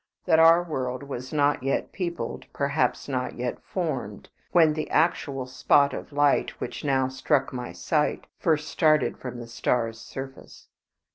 That 0.25 0.39
our 0.39 0.63
world 0.63 1.03
was 1.03 1.31
not 1.31 1.61
yet 1.61 1.91
peopled, 1.91 2.47
perhaps 2.53 3.07
not 3.07 3.35
yet 3.37 3.61
formed, 3.61 4.29
when 4.51 4.73
the 4.73 4.89
actual 4.89 5.45
spot 5.45 5.93
of 5.93 6.11
light 6.11 6.59
which 6.59 6.83
now 6.83 7.07
struck 7.07 7.53
my 7.53 7.71
sight 7.71 8.25
first 8.39 8.67
started 8.67 9.19
from 9.19 9.39
the 9.39 9.45
star's 9.45 9.99
surface! 10.01 10.69